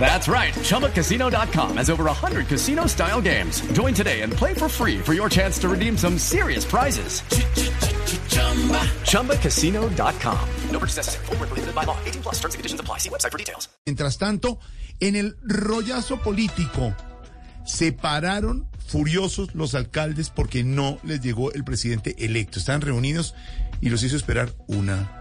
[0.00, 0.54] That's right.
[0.54, 3.60] ChumbaCasino.com has over 100 casino style games.
[3.72, 7.22] Join today and play for free for your chance to redeem some serious prizes.
[9.04, 10.48] ChumbaCasino.com.
[10.70, 11.26] No purchase necessary.
[11.26, 11.98] Full prohibited by law.
[12.06, 12.98] 18 plus terms and conditions apply.
[12.98, 13.68] See website for details.
[13.84, 14.58] Mientras tanto,
[15.00, 16.94] en el rollazo político,
[17.64, 22.58] se pararon furiosos los alcaldes porque no les llegó el presidente electo.
[22.58, 23.34] Estaban reunidos
[23.80, 25.20] y los hizo esperar una,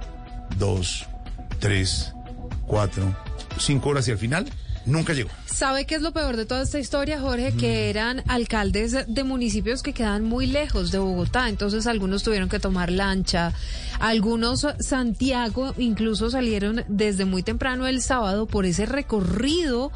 [0.58, 1.05] dos,
[1.60, 2.13] tres,
[2.67, 3.16] cuatro,
[3.57, 4.45] cinco horas y al final
[4.85, 5.30] nunca llegó.
[5.45, 7.53] ¿Sabe qué es lo peor de toda esta historia, Jorge?
[7.53, 12.59] Que eran alcaldes de municipios que quedan muy lejos de Bogotá, entonces algunos tuvieron que
[12.59, 13.53] tomar lancha,
[13.99, 19.91] algunos Santiago incluso salieron desde muy temprano el sábado por ese recorrido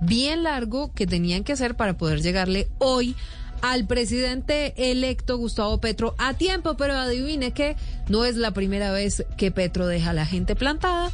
[0.00, 3.16] bien largo que tenían que hacer para poder llegarle hoy
[3.62, 7.76] al presidente electo Gustavo Petro a tiempo, pero adivine que
[8.08, 11.10] no es la primera vez que Petro deja a la gente plantada.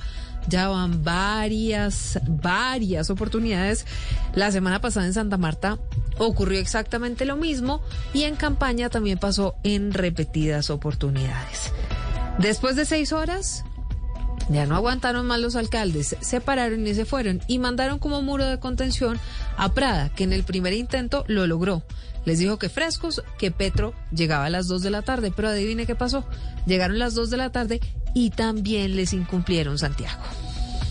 [0.48, 3.86] Ya van varias, varias oportunidades.
[4.34, 5.78] La semana pasada en Santa Marta
[6.18, 7.80] ocurrió exactamente lo mismo
[8.12, 11.72] y en campaña también pasó en repetidas oportunidades.
[12.38, 13.64] Después de seis horas,
[14.48, 18.44] ya no aguantaron más los alcaldes, se pararon y se fueron y mandaron como muro
[18.46, 19.18] de contención
[19.56, 21.82] a Prada, que en el primer intento lo logró.
[22.24, 25.86] Les dijo que frescos, que Petro llegaba a las 2 de la tarde, pero adivine
[25.86, 26.24] qué pasó.
[26.66, 27.80] Llegaron las 2 de la tarde
[28.14, 30.22] y también les incumplieron Santiago.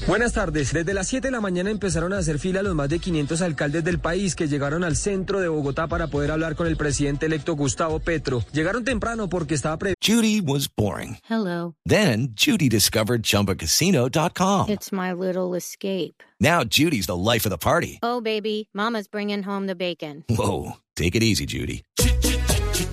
[0.08, 0.74] Buenas tardes.
[0.74, 3.84] Desde las 7 de la mañana empezaron a hacer fila los más de 500 alcaldes
[3.84, 7.56] del país que llegaron al centro de Bogotá para poder hablar con el presidente electo
[7.56, 8.44] Gustavo Petro.
[8.52, 11.18] Llegaron temprano porque estaba pre Judy was boring.
[11.30, 11.76] Hello.
[11.86, 14.70] Then Judy discovered ChumbaCasino.com.
[14.70, 16.24] It's my little escape.
[16.40, 18.00] Now Judy's the life of the party.
[18.02, 20.24] Oh, baby, Mama's bringing home the bacon.
[20.28, 21.84] Whoa, take it easy, Judy.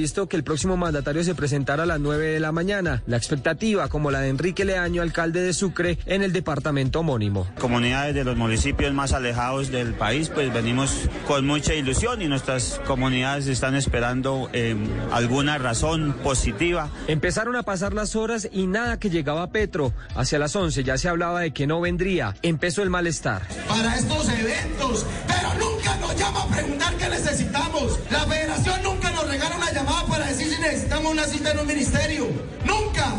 [0.00, 3.02] Visto que el próximo mandatario se presentara a las 9 de la mañana.
[3.06, 7.46] La expectativa, como la de Enrique Leaño, alcalde de Sucre, en el departamento homónimo.
[7.60, 10.90] Comunidades de los municipios más alejados del país, pues venimos
[11.26, 14.74] con mucha ilusión y nuestras comunidades están esperando eh,
[15.12, 16.88] alguna razón positiva.
[17.06, 19.92] Empezaron a pasar las horas y nada que llegaba Petro.
[20.14, 22.34] Hacia las 11 ya se hablaba de que no vendría.
[22.40, 23.42] Empezó el malestar.
[23.68, 27.98] para estos eventos, pero nunca nos llama a preguntar qué necesitamos.
[28.10, 29.59] La federación nunca nos regala
[30.60, 32.26] necesitamos una cita en un ministerio.
[32.64, 33.16] Nunca.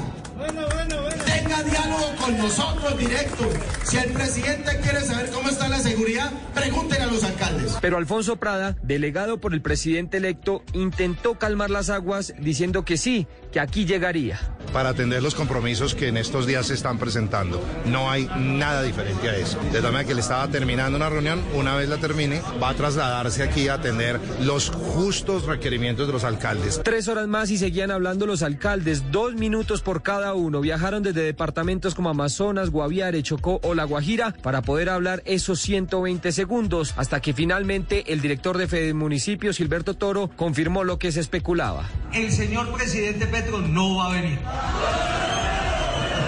[1.25, 3.47] Tenga diálogo con nosotros directo.
[3.83, 7.77] Si el presidente quiere saber cómo está la seguridad, pregúntenle a los alcaldes.
[7.79, 13.27] Pero Alfonso Prada, delegado por el presidente electo, intentó calmar las aguas diciendo que sí,
[13.51, 14.39] que aquí llegaría.
[14.73, 17.61] Para atender los compromisos que en estos días se están presentando.
[17.85, 19.59] No hay nada diferente a eso.
[19.71, 22.73] De tal manera que le estaba terminando una reunión, una vez la termine, va a
[22.73, 26.81] trasladarse aquí a atender los justos requerimientos de los alcaldes.
[26.83, 30.61] Tres horas más y seguían hablando los alcaldes, dos minutos por cada uno.
[30.61, 36.31] Viajaron desde departamentos como Amazonas, Guaviare, Chocó o La Guajira para poder hablar esos 120
[36.31, 41.19] segundos, hasta que finalmente el director de Fede Municipios, Gilberto Toro, confirmó lo que se
[41.19, 41.89] especulaba.
[42.13, 44.39] El señor presidente Petro no va a venir.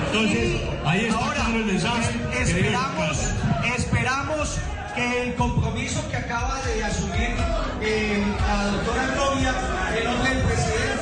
[0.08, 2.20] Entonces, ahí está Ahora, el mensaje.
[2.42, 3.18] esperamos,
[3.76, 4.58] esperamos
[4.96, 7.36] que el compromiso que acaba de asumir
[7.82, 9.06] eh, la doctora
[10.06, 10.93] nombre del presidente se cumpla.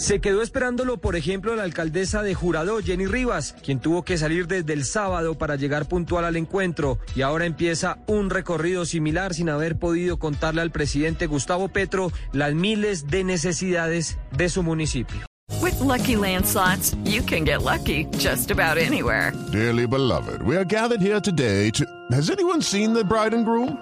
[0.00, 4.46] Se quedó esperándolo, por ejemplo, la alcaldesa de Jurado, Jenny Rivas, quien tuvo que salir
[4.46, 9.50] desde el sábado para llegar puntual al encuentro y ahora empieza un recorrido similar sin
[9.50, 15.20] haber podido contarle al presidente Gustavo Petro las miles de necesidades de su municipio.
[15.60, 19.34] With Lucky Land slots, you can get lucky just about anywhere.
[19.52, 21.84] Dearly beloved, we are gathered here today to.
[22.10, 23.76] Has anyone seen the bride and groom?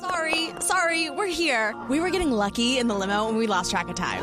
[0.00, 1.74] Sorry, sorry, we're here.
[1.90, 4.22] We were getting lucky in the limo and we lost track of time.